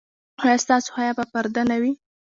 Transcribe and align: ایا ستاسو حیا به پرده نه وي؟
ایا 0.43 0.55
ستاسو 0.63 0.89
حیا 0.97 1.11
به 1.17 1.23
پرده 1.31 1.61
نه 1.69 1.77
وي؟ 1.81 1.91